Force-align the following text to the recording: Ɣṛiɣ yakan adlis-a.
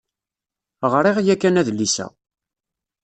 Ɣṛiɣ 0.91 1.17
yakan 1.25 1.59
adlis-a. 1.61 2.07